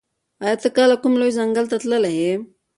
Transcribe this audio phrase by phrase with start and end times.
[0.43, 2.33] ایا ته کله کوم لوی ځنګل ته تللی یې؟